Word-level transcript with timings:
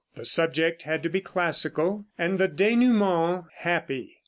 The 0.15 0.25
subject 0.25 0.81
had 0.81 1.03
to 1.03 1.09
be 1.09 1.21
classical, 1.21 2.05
and 2.17 2.39
the 2.39 2.47
dénouement 2.49 3.45
happy. 3.57 4.17